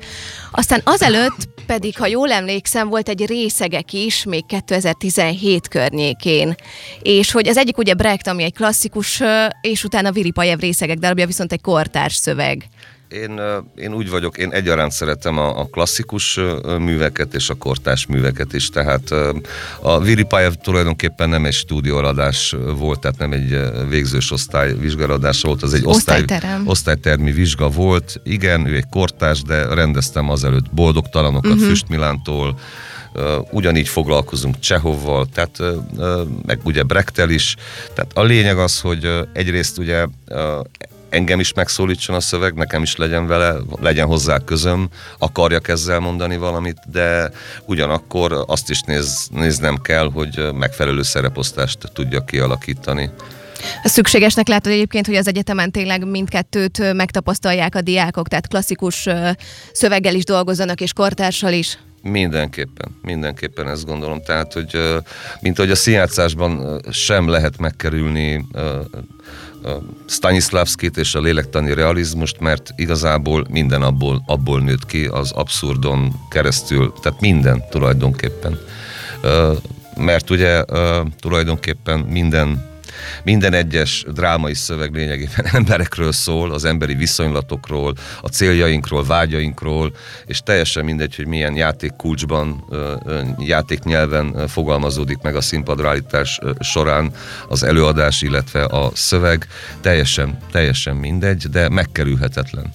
Aztán 0.52 0.82
azelőtt 0.84 1.50
pedig, 1.66 1.98
ha 1.98 2.08
jól 2.08 2.32
emlékszem, 2.32 2.90
volt 2.90 3.10
egy 3.10 3.26
részegek 3.26 3.94
is, 3.94 4.24
még 4.24 4.46
2017 4.46 5.68
környékén. 5.68 6.56
És 7.02 7.32
hogy 7.32 7.48
az 7.48 7.58
egyik 7.58 7.78
ugye 7.78 7.94
Brecht, 7.94 8.28
ami 8.28 8.44
egy 8.44 8.54
klasszikus, 8.54 9.22
és 9.62 9.84
utána 9.84 10.12
Viri 10.12 10.32
Pajev 10.32 10.60
részegek 10.60 10.98
darabja 10.98 11.26
viszont 11.26 11.52
egy 11.52 11.62
kortárs 11.62 12.07
szöveg. 12.14 12.70
Én, 13.10 13.42
én 13.76 13.94
úgy 13.94 14.10
vagyok, 14.10 14.38
én 14.38 14.52
egyaránt 14.52 14.92
szeretem 14.92 15.38
a, 15.38 15.60
a 15.60 15.66
klasszikus 15.66 16.40
műveket 16.80 17.34
és 17.34 17.50
a 17.50 17.54
kortás 17.54 18.06
műveket 18.06 18.54
is, 18.54 18.70
tehát 18.70 19.12
a 19.82 20.00
Viri 20.00 20.24
Pajev 20.24 20.54
tulajdonképpen 20.54 21.30
nem 21.30 21.46
egy 21.46 21.54
stúdióradás 21.54 22.56
volt, 22.78 23.00
tehát 23.00 23.18
nem 23.18 23.32
egy 23.32 23.60
végzős 23.90 24.32
osztály 24.32 24.74
vizsgáladás 24.78 25.42
volt, 25.42 25.64
az 25.64 25.74
egy 25.74 25.86
osztály, 25.86 26.26
osztálytermi 26.66 27.32
vizsga 27.32 27.70
volt. 27.70 28.20
Igen, 28.24 28.66
ő 28.66 28.76
egy 28.76 28.90
kortás, 28.90 29.42
de 29.42 29.74
rendeztem 29.74 30.30
azelőtt 30.30 30.72
boldogtalanokat 30.72 31.52
uh-huh. 31.52 31.68
Füstmilántól, 31.68 32.60
ugyanígy 33.52 33.88
foglalkozunk 33.88 34.60
Csehovval, 34.60 35.28
tehát 35.34 35.60
meg 36.46 36.60
ugye 36.64 36.84
Brechtel 36.84 37.30
is. 37.30 37.56
Tehát 37.94 38.12
a 38.14 38.24
lényeg 38.24 38.58
az, 38.58 38.80
hogy 38.80 39.10
egyrészt 39.34 39.78
ugye 39.78 40.06
engem 41.10 41.40
is 41.40 41.54
megszólítson 41.54 42.16
a 42.16 42.20
szöveg, 42.20 42.54
nekem 42.54 42.82
is 42.82 42.96
legyen 42.96 43.28
vele, 43.28 43.56
legyen 43.80 44.08
hozzá 44.08 44.38
közöm, 44.38 44.90
akarjak 45.18 45.68
ezzel 45.68 46.00
mondani 46.00 46.38
valamit, 46.38 46.78
de 46.92 47.32
ugyanakkor 47.66 48.44
azt 48.48 48.70
is 48.70 48.82
néz, 48.82 49.28
néznem 49.32 49.78
kell, 49.82 50.12
hogy 50.14 50.50
megfelelő 50.54 51.02
szereposztást 51.02 51.78
tudja 51.94 52.24
kialakítani. 52.24 53.10
Szükségesnek 53.84 54.48
látod 54.48 54.72
egyébként, 54.72 55.06
hogy 55.06 55.16
az 55.16 55.28
egyetemen 55.28 55.72
tényleg 55.72 56.10
mindkettőt 56.10 56.94
megtapasztalják 56.94 57.76
a 57.76 57.82
diákok, 57.82 58.28
tehát 58.28 58.48
klasszikus 58.48 59.08
szöveggel 59.72 60.16
is 60.16 60.24
dolgozzanak, 60.24 60.82
és 60.82 60.94
kortársal 60.94 61.54
is? 61.54 61.78
Mindenképpen, 62.02 62.98
mindenképpen 63.02 63.68
ezt 63.68 63.86
gondolom. 63.86 64.22
Tehát, 64.22 64.54
hogy 64.54 64.78
mint 65.40 65.58
hogy 65.58 65.72
a 65.72 65.76
színjátszásban 65.76 66.82
sem 66.92 67.30
lehet 67.30 67.58
megkerülni 67.58 68.46
Stanislavskit 70.06 70.98
és 70.98 71.16
a 71.16 71.20
lélektani 71.20 71.74
realizmust, 71.74 72.40
mert 72.40 72.74
igazából 72.76 73.46
minden 73.50 73.82
abból, 73.82 74.24
abból 74.26 74.62
nőtt 74.62 74.86
ki, 74.86 75.06
az 75.06 75.32
abszurdon 75.32 76.14
keresztül, 76.30 76.94
tehát 77.02 77.22
minden 77.22 77.64
tulajdonképpen. 77.70 78.60
Mert 79.96 80.30
ugye 80.30 80.64
tulajdonképpen 81.20 82.00
minden 82.00 82.66
minden 83.24 83.54
egyes 83.54 84.06
drámai 84.14 84.54
szöveg 84.54 84.94
lényegében 84.94 85.46
emberekről 85.60 86.12
szól, 86.12 86.52
az 86.52 86.66
emberi 86.66 86.94
viszonylatokról, 86.94 87.94
a 88.22 88.28
céljainkról, 88.28 89.06
vágyainkról, 89.06 89.92
és 90.26 90.40
teljesen 90.40 90.86
mindegy, 90.86 91.16
hogy 91.16 91.28
milyen 91.28 91.56
játékkulcsban, 91.56 92.66
játéknyelven 93.40 94.48
fogalmazódik 94.48 95.18
meg 95.22 95.36
a 95.36 95.42
színpadrállítás 95.42 96.40
során 96.60 97.12
az 97.48 97.64
előadás, 97.64 98.22
illetve 98.22 98.64
a 98.64 98.92
szöveg, 98.94 99.48
teljesen, 99.82 100.38
teljesen 100.52 100.96
mindegy, 100.96 101.50
de 101.50 101.70
megkerülhetetlen. 101.70 102.74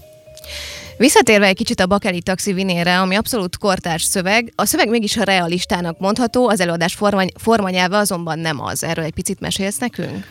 Visszatérve 1.02 1.46
egy 1.46 1.56
kicsit 1.56 1.80
a 1.80 1.86
Bakeli 1.86 2.20
taxi 2.20 2.52
vinére, 2.52 3.00
ami 3.00 3.14
abszolút 3.14 3.58
kortárs 3.58 4.02
szöveg, 4.02 4.52
a 4.56 4.64
szöveg 4.64 4.88
mégis 4.88 5.16
a 5.16 5.22
realistának 5.22 5.98
mondható, 5.98 6.48
az 6.48 6.60
előadás 6.60 6.94
forma, 6.94 7.22
formanyelve 7.34 7.96
azonban 7.96 8.38
nem 8.38 8.60
az. 8.60 8.84
Erről 8.84 9.04
egy 9.04 9.14
picit 9.14 9.40
mesélsz 9.40 9.78
nekünk? 9.78 10.26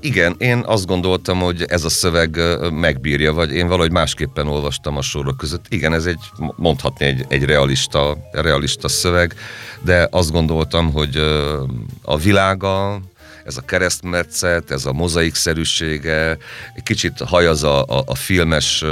Igen, 0.00 0.34
én 0.38 0.62
azt 0.66 0.86
gondoltam, 0.86 1.38
hogy 1.38 1.64
ez 1.66 1.84
a 1.84 1.88
szöveg 1.88 2.38
megbírja, 2.72 3.32
vagy 3.32 3.52
én 3.52 3.66
valahogy 3.66 3.90
másképpen 3.90 4.48
olvastam 4.48 4.96
a 4.96 5.02
sorok 5.02 5.36
között. 5.36 5.64
Igen, 5.68 5.92
ez 5.92 6.04
egy, 6.04 6.20
mondhatni 6.56 7.06
egy, 7.06 7.24
egy 7.28 7.44
realista, 7.44 8.16
realista 8.32 8.88
szöveg, 8.88 9.34
de 9.80 10.08
azt 10.10 10.30
gondoltam, 10.30 10.92
hogy 10.92 11.16
a 12.02 12.16
világa, 12.16 13.00
ez 13.44 13.56
a 13.56 13.60
keresztmetszet, 13.60 14.70
ez 14.70 14.86
a 14.86 14.92
mozaikszerűsége, 14.92 16.36
egy 16.74 16.82
kicsit 16.82 17.20
hajaz 17.20 17.62
a, 17.62 17.84
a, 17.84 18.02
a 18.06 18.14
filmes 18.14 18.82
uh, 18.82 18.90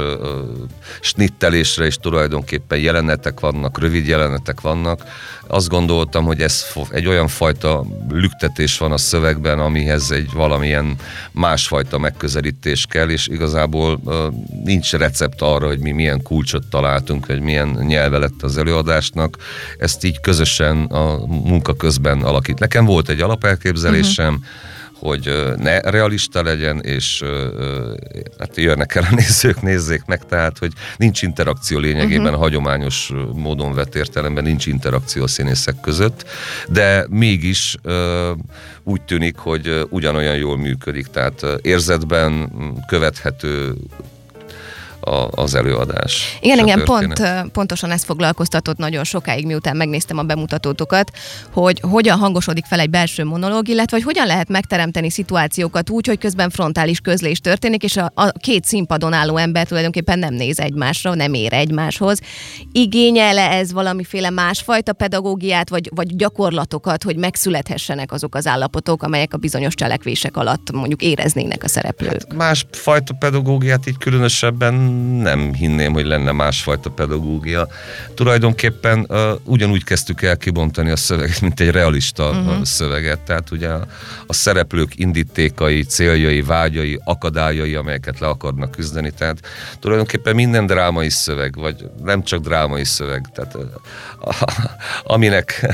snittelésre, 1.01 1.85
és 1.85 1.95
tulajdonképpen 1.95 2.79
jelenetek 2.79 3.39
vannak, 3.39 3.79
rövid 3.79 4.07
jelenetek 4.07 4.61
vannak. 4.61 5.03
Azt 5.51 5.69
gondoltam, 5.69 6.25
hogy 6.25 6.41
ez 6.41 6.65
egy 6.89 7.07
olyan 7.07 7.27
fajta 7.27 7.85
lüktetés 8.09 8.77
van 8.77 8.91
a 8.91 8.97
szövegben, 8.97 9.59
amihez 9.59 10.11
egy 10.11 10.29
valamilyen 10.33 10.95
másfajta 11.31 11.97
megközelítés 11.97 12.85
kell, 12.89 13.09
és 13.09 13.27
igazából 13.27 14.01
nincs 14.63 14.93
recept 14.93 15.41
arra, 15.41 15.67
hogy 15.67 15.79
mi 15.79 15.91
milyen 15.91 16.21
kulcsot 16.21 16.67
találtunk, 16.69 17.25
vagy 17.25 17.41
milyen 17.41 17.67
nyelve 17.87 18.17
lett 18.17 18.41
az 18.43 18.57
előadásnak. 18.57 19.37
Ezt 19.77 20.03
így 20.03 20.21
közösen 20.21 20.83
a 20.83 21.25
munka 21.25 21.73
közben 21.73 22.21
alakít. 22.21 22.59
Nekem 22.59 22.85
volt 22.85 23.09
egy 23.09 23.21
alapelképzelésem, 23.21 24.33
uh-huh 24.33 24.45
hogy 25.01 25.53
ne 25.57 25.79
realista 25.79 26.43
legyen, 26.43 26.81
és 26.81 27.23
hát 28.39 28.57
jönnek 28.57 28.95
el 28.95 29.03
a 29.11 29.15
nézők, 29.21 29.61
nézzék 29.61 30.05
meg, 30.05 30.25
tehát, 30.25 30.57
hogy 30.57 30.71
nincs 30.97 31.21
interakció 31.21 31.77
lényegében 31.79 32.25
uh-huh. 32.25 32.41
hagyományos 32.41 33.11
módon 33.33 33.73
vett 33.73 33.95
értelemben, 33.95 34.43
nincs 34.43 34.65
interakció 34.65 35.23
a 35.23 35.27
színészek 35.27 35.79
között, 35.81 36.25
de 36.69 37.05
mégis 37.09 37.75
úgy 38.83 39.01
tűnik, 39.01 39.37
hogy 39.37 39.85
ugyanolyan 39.89 40.35
jól 40.35 40.57
működik, 40.57 41.07
tehát 41.07 41.45
érzetben 41.61 42.51
követhető 42.87 43.75
a, 45.01 45.27
az 45.31 45.55
előadás. 45.55 46.37
Igen, 46.41 46.59
engem 46.59 46.83
pont, 46.83 47.21
pontosan 47.51 47.91
ezt 47.91 48.05
foglalkoztatott 48.05 48.77
nagyon 48.77 49.03
sokáig, 49.03 49.45
miután 49.45 49.77
megnéztem 49.77 50.17
a 50.17 50.23
bemutatótokat, 50.23 51.11
hogy 51.51 51.79
hogyan 51.81 52.17
hangosodik 52.17 52.65
fel 52.65 52.79
egy 52.79 52.89
belső 52.89 53.23
monológ, 53.23 53.67
illetve 53.67 53.97
hogy 53.97 54.05
hogyan 54.05 54.27
lehet 54.27 54.49
megteremteni 54.49 55.09
szituációkat 55.09 55.89
úgy, 55.89 56.07
hogy 56.07 56.17
közben 56.17 56.49
frontális 56.49 56.99
közlés 56.99 57.39
történik, 57.39 57.83
és 57.83 57.97
a, 57.97 58.11
a 58.15 58.29
két 58.29 58.65
színpadon 58.65 59.13
álló 59.13 59.37
ember 59.37 59.67
tulajdonképpen 59.67 60.19
nem 60.19 60.33
néz 60.33 60.59
egymásra, 60.59 61.13
nem 61.15 61.33
ér 61.33 61.53
egymáshoz. 61.53 62.19
Igényel-e 62.71 63.49
ez 63.51 63.71
valamiféle 63.71 64.29
másfajta 64.29 64.93
pedagógiát, 64.93 65.69
vagy, 65.69 65.89
vagy 65.95 66.15
gyakorlatokat, 66.15 67.03
hogy 67.03 67.15
megszülethessenek 67.15 68.11
azok 68.11 68.35
az 68.35 68.47
állapotok, 68.47 69.03
amelyek 69.03 69.33
a 69.33 69.37
bizonyos 69.37 69.75
cselekvések 69.75 70.37
alatt 70.37 70.71
mondjuk 70.71 71.01
éreznének 71.01 71.63
a 71.63 71.67
szereplők? 71.67 72.11
Hát 72.11 72.33
másfajta 72.33 73.13
pedagógiát 73.13 73.87
így 73.87 73.97
különösebben 73.97 74.73
nem 75.21 75.53
hinném, 75.53 75.93
hogy 75.93 76.05
lenne 76.05 76.31
másfajta 76.31 76.89
pedagógia. 76.89 77.67
Tulajdonképpen 78.15 79.05
uh, 79.09 79.31
ugyanúgy 79.43 79.83
kezdtük 79.83 80.21
el 80.21 80.37
kibontani 80.37 80.89
a 80.89 80.95
szöveget, 80.95 81.41
mint 81.41 81.59
egy 81.59 81.69
realista 81.69 82.29
uh-huh. 82.29 82.63
szöveget. 82.63 83.19
Tehát 83.19 83.51
ugye 83.51 83.67
a, 83.67 83.85
a 84.27 84.33
szereplők 84.33 84.91
indítékai, 84.95 85.83
céljai, 85.83 86.41
vágyai, 86.41 86.99
akadályai, 87.03 87.75
amelyeket 87.75 88.19
le 88.19 88.27
akarnak 88.27 88.71
küzdeni. 88.71 89.11
Tehát 89.11 89.39
tulajdonképpen 89.79 90.35
minden 90.35 90.65
drámai 90.65 91.09
szöveg, 91.09 91.55
vagy 91.55 91.89
nem 92.03 92.23
csak 92.23 92.41
drámai 92.41 92.83
szöveg, 92.83 93.29
tehát 93.33 93.55
a, 93.55 94.45
aminek 95.03 95.65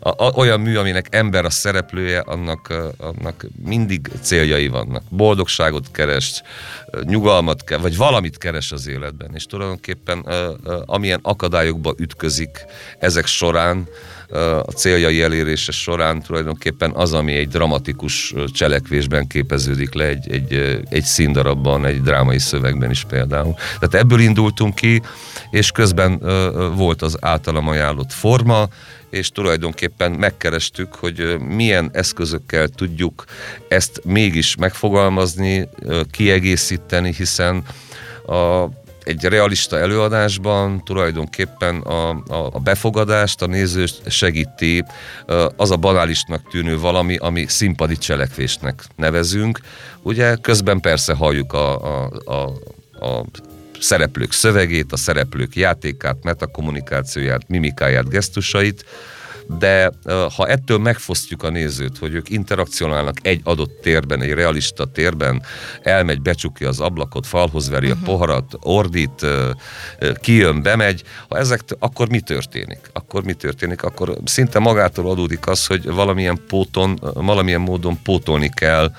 a, 0.00 0.24
a, 0.24 0.32
olyan 0.34 0.60
mű, 0.60 0.76
aminek 0.76 1.06
ember 1.10 1.44
a 1.44 1.50
szereplője, 1.50 2.20
annak, 2.20 2.72
annak 2.96 3.46
mindig 3.64 4.10
céljai 4.20 4.68
vannak. 4.68 5.02
Boldogságot 5.08 5.90
keres, 5.92 6.42
nyugalmat 7.02 7.64
kell, 7.64 7.78
vagy 7.78 7.96
valamit 7.96 8.38
keres 8.38 8.61
sikeres 8.62 8.72
az 8.72 8.86
életben, 8.86 9.30
és 9.34 9.46
tulajdonképpen 9.46 10.18
amilyen 10.86 11.18
akadályokba 11.22 11.94
ütközik 11.98 12.64
ezek 12.98 13.26
során, 13.26 13.88
a 14.62 14.70
céljai 14.70 15.22
elérése 15.22 15.72
során 15.72 16.22
tulajdonképpen 16.22 16.90
az, 16.94 17.12
ami 17.12 17.32
egy 17.32 17.48
dramatikus 17.48 18.34
cselekvésben 18.52 19.26
képeződik 19.26 19.94
le, 19.94 20.04
egy, 20.04 20.30
egy, 20.30 20.82
egy 20.88 21.02
színdarabban, 21.02 21.84
egy 21.84 22.02
drámai 22.02 22.38
szövegben 22.38 22.90
is 22.90 23.04
például. 23.04 23.54
Tehát 23.54 23.94
ebből 23.94 24.20
indultunk 24.20 24.74
ki, 24.74 25.02
és 25.50 25.70
közben 25.70 26.18
volt 26.76 27.02
az 27.02 27.16
általam 27.20 27.68
ajánlott 27.68 28.12
forma, 28.12 28.68
és 29.12 29.30
tulajdonképpen 29.30 30.12
megkerestük, 30.12 30.94
hogy 30.94 31.38
milyen 31.38 31.90
eszközökkel 31.92 32.68
tudjuk 32.68 33.24
ezt 33.68 34.00
mégis 34.04 34.56
megfogalmazni, 34.56 35.68
kiegészíteni, 36.10 37.14
hiszen 37.14 37.64
a, 38.26 38.68
egy 39.04 39.24
realista 39.24 39.78
előadásban 39.78 40.84
tulajdonképpen 40.84 41.76
a, 41.80 42.08
a, 42.10 42.50
a 42.52 42.58
befogadást, 42.58 43.42
a 43.42 43.46
nézőst 43.46 44.10
segíti 44.10 44.84
az 45.56 45.70
a 45.70 45.76
banálisnak 45.76 46.50
tűnő 46.50 46.78
valami, 46.78 47.16
ami 47.16 47.44
színpadi 47.48 47.96
cselekvésnek 47.96 48.84
nevezünk. 48.96 49.60
Ugye 50.02 50.34
közben 50.34 50.80
persze 50.80 51.14
halljuk 51.14 51.52
a, 51.52 52.02
a, 52.04 52.10
a, 52.24 52.34
a 53.06 53.24
szereplők 53.80 54.32
szövegét, 54.32 54.92
a 54.92 54.96
szereplők 54.96 55.56
játékát, 55.56 56.16
metakommunikációját, 56.22 57.48
mimikáját, 57.48 58.08
gesztusait, 58.08 58.84
de 59.46 59.92
ha 60.36 60.46
ettől 60.46 60.78
megfosztjuk 60.78 61.42
a 61.42 61.50
nézőt, 61.50 61.98
hogy 61.98 62.14
ők 62.14 62.30
interakcionálnak 62.30 63.16
egy 63.22 63.40
adott 63.44 63.80
térben, 63.82 64.22
egy 64.22 64.32
realista 64.32 64.84
térben, 64.84 65.42
elmegy, 65.82 66.22
becsukja 66.22 66.68
az 66.68 66.80
ablakot, 66.80 67.26
falhoz 67.26 67.68
veri 67.68 67.86
uh-huh. 67.86 68.00
a 68.00 68.04
mhm. 68.04 68.10
poharat, 68.10 68.56
ordít, 68.60 69.26
kijön, 70.20 70.62
bemegy, 70.62 71.02
ha 71.28 71.38
ezek, 71.38 71.60
akkor 71.78 72.08
mi 72.08 72.20
történik? 72.20 72.80
Akkor 72.92 73.24
mi 73.24 73.32
történik? 73.32 73.82
Akkor 73.82 74.16
szinte 74.24 74.58
magától 74.58 75.10
adódik 75.10 75.46
az, 75.46 75.66
hogy 75.66 75.84
valamilyen 75.86 76.40
póton, 76.48 76.98
valamilyen 77.14 77.60
módon 77.60 78.02
pótolni 78.02 78.50
kell 78.54 78.92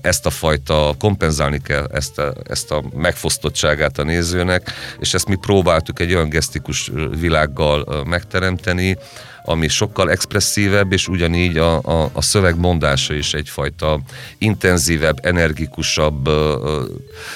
ezt 0.00 0.26
a 0.26 0.30
fajta, 0.30 0.94
kompenzálni 0.98 1.60
kell 1.60 1.86
ezt 1.92 2.18
a, 2.18 2.32
ezt 2.48 2.70
a 2.70 2.82
megfosztottságát 2.94 3.98
a 3.98 4.02
nézőnek, 4.02 4.70
és 4.98 5.14
ezt 5.14 5.28
mi 5.28 5.34
próbáltuk 5.34 6.00
egy 6.00 6.14
olyan 6.14 6.28
gesztikus 6.28 6.90
világgal 7.20 8.04
megteremteni, 8.04 8.98
ami 9.44 9.68
sokkal 9.68 10.10
expresszívebb, 10.10 10.92
és 10.92 11.08
ugyanígy 11.08 11.56
a, 11.56 11.80
a, 11.82 12.10
a 12.12 12.22
szöveg 12.22 12.58
mondása 12.58 13.14
is 13.14 13.34
egyfajta 13.34 14.00
intenzívebb, 14.38 15.18
energikusabb 15.22 16.28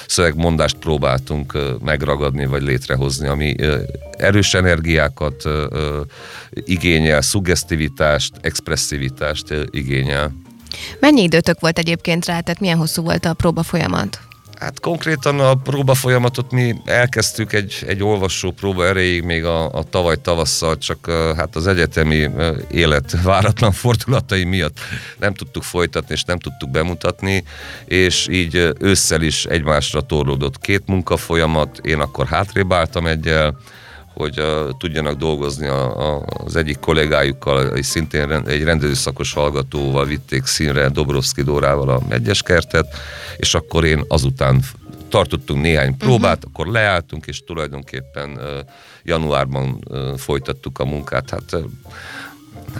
szövegmondást 0.06 0.76
próbáltunk 0.76 1.58
megragadni, 1.84 2.46
vagy 2.46 2.62
létrehozni, 2.62 3.26
ami 3.26 3.54
erős 4.10 4.54
energiákat 4.54 5.44
igényel, 6.54 7.20
suggesztivitást, 7.20 8.34
expresszivitást 8.40 9.54
igényel. 9.70 10.32
Mennyi 11.00 11.22
időtök 11.22 11.60
volt 11.60 11.78
egyébként 11.78 12.26
rá, 12.26 12.40
tehát 12.40 12.60
milyen 12.60 12.78
hosszú 12.78 13.02
volt 13.02 13.25
a 13.25 13.34
próba 13.34 13.62
folyamat? 13.62 14.25
Hát 14.58 14.80
konkrétan 14.80 15.40
a 15.40 15.54
próba 15.54 15.94
folyamatot 15.94 16.50
mi 16.50 16.75
elkezdtük 16.84 17.52
egy, 17.52 17.84
egy 17.86 18.02
olvasó 18.02 18.50
próba 18.50 18.86
erejéig 18.86 19.22
még 19.22 19.44
a, 19.44 19.72
a 19.72 19.82
tavaly 19.82 20.16
tavasszal, 20.16 20.78
csak 20.78 21.10
hát 21.36 21.56
az 21.56 21.66
egyetemi 21.66 22.30
élet 22.70 23.22
váratlan 23.22 23.72
fordulatai 23.72 24.44
miatt 24.44 24.78
nem 25.18 25.34
tudtuk 25.34 25.62
folytatni 25.62 26.14
és 26.14 26.25
nem 26.25 26.38
tudtuk 26.38 26.70
bemutatni, 26.70 27.44
és 27.84 28.28
így 28.30 28.72
ősszel 28.78 29.22
is 29.22 29.44
egymásra 29.44 30.00
torlódott 30.00 30.58
két 30.58 30.82
munkafolyamat, 30.86 31.78
én 31.78 32.00
akkor 32.00 32.26
hátrébb 32.26 32.72
álltam 32.72 33.06
egyel, 33.06 33.56
hogy 34.16 34.40
uh, 34.40 34.70
tudjanak 34.78 35.16
dolgozni 35.16 35.66
a, 35.66 36.14
a, 36.14 36.25
az 36.44 36.56
egyik 36.56 36.78
kollégájukkal, 36.78 37.73
egy 37.73 37.82
szintén 37.82 38.26
rend, 38.26 38.49
egy 38.49 38.62
rendezőszakos 38.62 39.32
hallgatóval 39.32 40.04
vitték 40.04 40.44
színre 40.44 40.88
Dobrovszki 40.88 41.42
Dórával 41.42 41.88
a 41.88 42.00
Megyes 42.08 42.42
kertet, 42.42 42.96
és 43.37 43.54
akkor 43.54 43.85
én 43.85 44.04
azután 44.08 44.61
tartottunk 45.08 45.62
néhány 45.62 45.96
próbát, 45.96 46.37
uh-huh. 46.37 46.50
akkor 46.52 46.66
leálltunk, 46.66 47.26
és 47.26 47.44
tulajdonképpen 47.44 48.30
uh, 48.30 48.42
januárban 49.02 49.85
uh, 49.88 50.16
folytattuk 50.16 50.78
a 50.78 50.85
munkát. 50.85 51.30
Hát, 51.30 51.52
uh, 51.52 51.64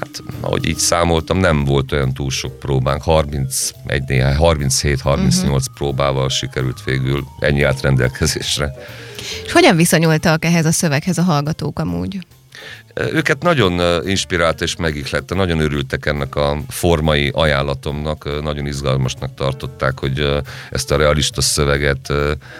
hát 0.00 0.23
ahogy 0.41 0.69
így 0.69 0.79
számoltam, 0.79 1.38
nem 1.38 1.65
volt 1.65 1.93
olyan 1.93 2.15
túl 2.15 2.31
sok 2.31 2.59
próbánk, 2.59 3.03
31 3.03 4.03
néhány, 4.07 4.37
37-38 4.38 5.03
uh-huh. 5.05 5.61
próbával 5.75 6.29
sikerült 6.29 6.85
végül 6.85 7.25
ennyi 7.38 7.62
állt 7.62 7.81
rendelkezésre. 7.81 8.73
És 9.45 9.53
hogyan 9.53 9.76
viszonyultak 9.76 10.45
ehhez 10.45 10.67
a 10.67 10.73
szöveghez 10.73 11.19
a 11.19 11.23
hallgatók 11.23 11.79
amúgy? 11.79 12.19
Őket 13.13 13.43
nagyon 13.43 14.03
inspirált 14.07 14.61
és 14.61 14.77
megihlette, 14.77 15.35
nagyon 15.35 15.61
örültek 15.61 16.07
ennek 16.07 16.35
a 16.35 16.59
formai 16.69 17.31
ajánlatomnak, 17.35 18.43
nagyon 18.43 18.67
izgalmasnak 18.67 19.35
tartották, 19.35 19.99
hogy 19.99 20.43
ezt 20.71 20.91
a 20.91 20.97
realista 20.97 21.41
szöveget 21.41 22.13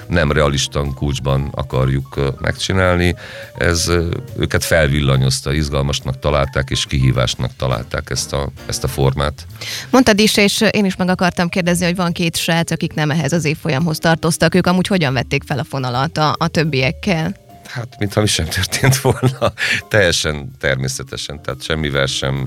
nem 0.09 0.33
realista 0.33 0.85
kulcsban 0.95 1.49
akarjuk 1.55 2.37
megcsinálni. 2.41 3.15
Ez 3.59 3.91
őket 4.39 4.65
felvillanyozta, 4.65 5.53
izgalmasnak 5.53 6.19
találták 6.19 6.71
és 6.71 6.87
kihívásnak 6.87 7.51
találták 7.57 8.11
ezt 8.11 8.33
a, 8.33 8.49
ezt 8.67 8.85
a 8.85 8.89
formát. 8.89 9.47
Mondtad 9.91 10.19
is, 10.19 10.37
és 10.37 10.65
én 10.71 10.85
is 10.85 10.97
meg 10.97 11.09
akartam 11.09 11.49
kérdezni, 11.49 11.85
hogy 11.85 11.97
van 11.97 12.13
két 12.13 12.37
srác, 12.37 12.71
akik 12.71 12.95
nem 12.95 13.11
ehhez 13.11 13.33
az 13.33 13.45
évfolyamhoz 13.45 13.99
tartoztak, 13.99 14.55
ők 14.55 14.67
amúgy 14.67 14.87
hogyan 14.87 15.13
vették 15.13 15.43
fel 15.43 15.59
a 15.59 15.65
fonalat 15.65 16.19
a, 16.19 16.35
a 16.39 16.49
többiekkel? 16.49 17.45
Hát, 17.68 17.96
mintha 17.99 18.20
mi 18.20 18.26
sem 18.26 18.46
történt 18.46 18.96
volna, 18.96 19.52
teljesen 19.88 20.50
természetesen, 20.58 21.42
tehát 21.42 21.62
semmivel 21.62 22.06
sem, 22.06 22.46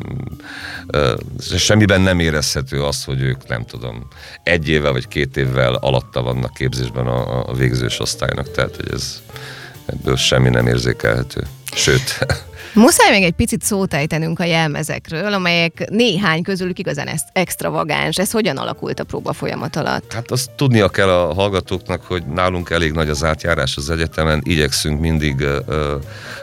semmiben 1.58 2.02
nem 2.02 2.20
érezhető 2.20 2.84
az, 2.84 3.04
hogy 3.04 3.22
ők 3.22 3.48
nem 3.48 3.66
tudom, 3.66 4.08
egy 4.44 4.70
évvel 4.70 4.92
vagy 4.92 5.08
két 5.08 5.38
évvel 5.38 5.74
alatta 5.74 6.22
vannak 6.22 6.54
képzésben 6.54 7.08
a, 7.08 7.50
a 7.50 7.54
végzős 7.54 8.00
osztálynak, 8.00 8.52
tehát 8.52 8.76
hogy 8.76 8.92
ez 8.92 9.22
ebből 9.86 10.16
semmi 10.16 10.50
nem 10.50 10.68
érzékelhető. 10.68 11.48
Sőt, 11.74 12.20
Muszáj 12.74 13.12
még 13.12 13.24
egy 13.24 13.34
picit 13.34 13.62
szót 13.62 13.94
ejtenünk 13.94 14.40
a 14.40 14.44
jelmezekről, 14.44 15.34
amelyek 15.34 15.90
néhány 15.90 16.42
közülük 16.42 16.80
igazán 16.80 17.10
extravagáns. 17.34 18.18
Ez 18.18 18.32
hogyan 18.32 18.58
alakult 18.58 19.00
a 19.00 19.04
próba 19.04 19.34
folyamat 19.34 19.76
alatt? 19.76 20.14
Hát 20.14 20.32
azt 20.32 20.52
tudnia 20.52 20.90
kell 20.90 21.10
a 21.10 21.34
hallgatóknak, 21.34 22.06
hogy 22.06 22.24
nálunk 22.26 22.70
elég 22.70 22.92
nagy 22.92 23.10
az 23.10 23.24
átjárás 23.24 23.78
az 23.78 23.90
egyetemen, 23.90 24.42
igyekszünk 24.44 25.00
mindig 25.00 25.46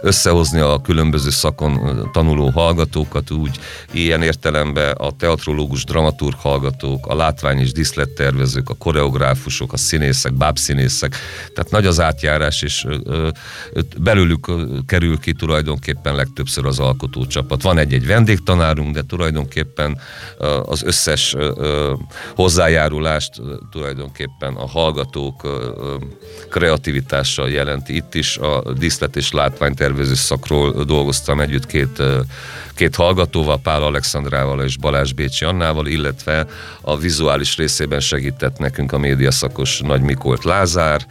összehozni 0.02 0.61
a 0.61 0.80
különböző 0.80 1.30
szakon 1.30 2.09
tanuló 2.12 2.50
hallgatókat, 2.50 3.30
úgy 3.30 3.59
ilyen 3.92 4.23
értelemben 4.23 4.92
a 4.92 5.16
teatrológus, 5.16 5.85
dramaturg 5.85 6.37
hallgatók, 6.38 7.06
a 7.06 7.14
látvány 7.14 7.59
és 7.59 7.73
diszlettervezők, 7.73 8.71
a 8.71 8.75
koreográfusok, 8.75 9.73
a 9.73 9.76
színészek, 9.76 10.33
bábszínészek, 10.33 11.16
tehát 11.54 11.71
nagy 11.71 11.87
az 11.87 12.00
átjárás, 12.00 12.62
és 12.62 12.87
belőlük 13.99 14.50
kerül 14.87 15.16
ki 15.21 15.33
tulajdonképpen 15.33 16.15
legtöbbször 16.15 16.67
az 16.67 16.79
alkotócsapat. 16.79 17.63
Van 17.63 17.79
egy-egy 17.79 18.07
vendégtanárunk, 18.07 18.95
de 18.95 19.03
tulajdonképpen 19.03 19.99
az 20.65 20.83
összes 20.83 21.37
hozzájárulást 22.35 23.33
tulajdonképpen 23.71 24.55
a 24.55 24.67
hallgatók 24.67 25.49
kreativitással 26.51 27.51
jelenti. 27.51 27.95
Itt 27.97 28.15
is 28.15 28.37
a 28.37 28.73
díszlet 28.73 29.17
és 29.17 29.33
látványtervező 29.33 30.15
szakról 30.15 30.85
dolgoztam 30.85 31.41
együtt 31.41 31.67
két, 31.67 32.03
két 32.75 32.95
hallgatóval, 32.95 33.59
Pál 33.59 33.83
Alexandrával 33.83 34.65
és 34.65 34.77
Balázs 34.77 35.13
Bécsi 35.13 35.45
Annával, 35.45 35.87
illetve 35.87 36.47
a 36.81 36.97
vizuális 36.97 37.57
részében 37.57 38.01
segített 38.01 38.59
nekünk 38.59 38.93
a 38.93 38.99
médiaszakos 38.99 39.81
Nagy 39.81 40.01
Mikolt 40.01 40.45
Lázár, 40.45 41.07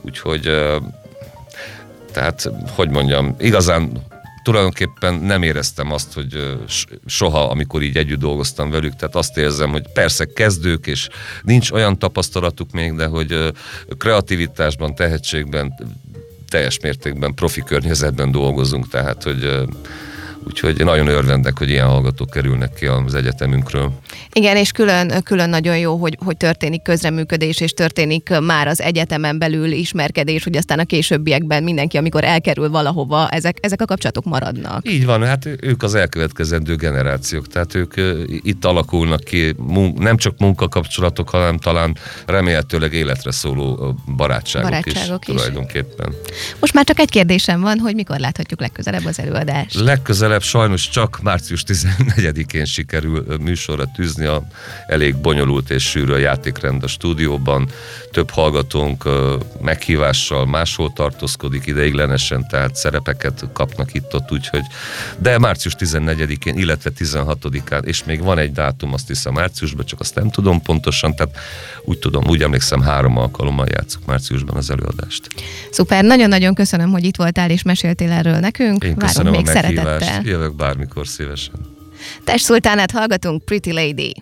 úgyhogy 0.00 0.50
tehát, 2.16 2.50
hogy 2.68 2.90
mondjam, 2.90 3.34
igazán 3.38 3.92
tulajdonképpen 4.42 5.14
nem 5.14 5.42
éreztem 5.42 5.92
azt, 5.92 6.12
hogy 6.12 6.58
soha, 7.06 7.48
amikor 7.50 7.82
így 7.82 7.96
együtt 7.96 8.18
dolgoztam 8.18 8.70
velük, 8.70 8.96
tehát 8.96 9.14
azt 9.14 9.38
érzem, 9.38 9.70
hogy 9.70 9.84
persze 9.92 10.24
kezdők, 10.24 10.86
és 10.86 11.08
nincs 11.42 11.70
olyan 11.70 11.98
tapasztalatuk 11.98 12.70
még, 12.70 12.94
de 12.94 13.06
hogy 13.06 13.52
kreativitásban, 13.98 14.94
tehetségben, 14.94 15.74
teljes 16.48 16.80
mértékben 16.80 17.34
profi 17.34 17.60
környezetben 17.60 18.30
dolgozunk, 18.30 18.88
tehát 18.88 19.22
hogy 19.22 19.66
Úgyhogy 20.46 20.84
nagyon 20.84 21.06
örvendek, 21.06 21.58
hogy 21.58 21.70
ilyen 21.70 21.86
hallgatók 21.86 22.30
kerülnek 22.30 22.74
ki 22.74 22.86
az 22.86 23.14
egyetemünkről. 23.14 23.92
Igen, 24.32 24.56
és 24.56 24.72
külön, 24.72 25.22
külön 25.22 25.48
nagyon 25.48 25.78
jó, 25.78 25.96
hogy, 25.96 26.18
hogy 26.24 26.36
történik 26.36 26.82
közreműködés, 26.82 27.60
és 27.60 27.72
történik 27.72 28.38
már 28.40 28.66
az 28.68 28.80
egyetemen 28.80 29.38
belül 29.38 29.72
ismerkedés, 29.72 30.44
hogy 30.44 30.56
aztán 30.56 30.78
a 30.78 30.84
későbbiekben 30.84 31.62
mindenki, 31.62 31.96
amikor 31.96 32.24
elkerül 32.24 32.70
valahova, 32.70 33.28
ezek, 33.28 33.58
ezek 33.60 33.80
a 33.80 33.84
kapcsolatok 33.84 34.24
maradnak. 34.24 34.90
Így 34.90 35.06
van, 35.06 35.24
hát 35.24 35.48
ők 35.60 35.82
az 35.82 35.94
elkövetkezendő 35.94 36.76
generációk, 36.76 37.48
tehát 37.48 37.74
ők 37.74 37.94
itt 38.26 38.64
alakulnak 38.64 39.20
ki, 39.20 39.54
nem 39.96 40.16
csak 40.16 40.38
munkakapcsolatok, 40.38 41.28
hanem 41.28 41.58
talán 41.58 41.96
remélhetőleg 42.26 42.92
életre 42.92 43.30
szóló 43.30 43.94
barátságok, 44.16 44.70
barátságok 44.70 45.28
is, 45.28 45.34
is 45.34 45.40
tulajdonképpen. 45.40 46.14
Most 46.60 46.74
már 46.74 46.84
csak 46.84 46.98
egy 46.98 47.10
kérdésem 47.10 47.60
van, 47.60 47.78
hogy 47.78 47.94
mikor 47.94 48.18
láthatjuk 48.18 48.60
legközelebb 48.60 49.04
az 49.04 49.18
előadást? 49.18 49.74
Legközelebb 49.74 50.35
legközelebb 50.36 50.68
sajnos 50.68 50.88
csak 50.88 51.18
március 51.22 51.62
14-én 51.66 52.64
sikerül 52.64 53.36
műsorra 53.40 53.84
tűzni 53.94 54.24
a 54.24 54.46
elég 54.86 55.16
bonyolult 55.16 55.70
és 55.70 55.82
sűrű 55.82 56.12
a 56.12 56.16
játékrend 56.16 56.82
a 56.82 56.86
stúdióban. 56.86 57.68
Több 58.10 58.30
hallgatónk 58.30 59.04
meghívással 59.60 60.46
máshol 60.46 60.92
tartózkodik 60.92 61.66
ideiglenesen, 61.66 62.46
tehát 62.48 62.76
szerepeket 62.76 63.44
kapnak 63.52 63.94
itt-ott, 63.94 64.32
úgyhogy 64.32 64.62
de 65.18 65.38
március 65.38 65.74
14-én, 65.78 66.56
illetve 66.58 66.90
16-án, 66.98 67.84
és 67.84 68.04
még 68.04 68.22
van 68.22 68.38
egy 68.38 68.52
dátum, 68.52 68.92
azt 68.92 69.08
hiszem 69.08 69.32
márciusban, 69.32 69.86
csak 69.86 70.00
azt 70.00 70.14
nem 70.14 70.30
tudom 70.30 70.62
pontosan, 70.62 71.14
tehát 71.14 71.36
úgy 71.84 71.98
tudom, 71.98 72.24
úgy 72.26 72.42
emlékszem, 72.42 72.80
három 72.80 73.16
alkalommal 73.16 73.66
játszok 73.70 74.06
márciusban 74.06 74.56
az 74.56 74.70
előadást. 74.70 75.26
Szuper, 75.70 76.04
nagyon-nagyon 76.04 76.54
köszönöm, 76.54 76.90
hogy 76.90 77.04
itt 77.04 77.16
voltál 77.16 77.50
és 77.50 77.62
meséltél 77.62 78.10
erről 78.10 78.38
nekünk. 78.38 78.84
Én 78.84 78.94
Várunk 78.96 79.36
még 79.36 79.46
szeretettel. 79.46 80.22
Jövök 80.26 80.54
bármikor 80.54 81.06
szívesen. 81.06 81.54
Test 82.24 82.44
Szultánát 82.44 82.90
hallgatunk, 82.90 83.44
Pretty 83.44 83.72
Lady. 83.72 84.14